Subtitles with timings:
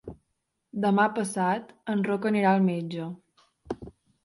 [0.85, 3.13] Demà passat en Roc anirà al metge.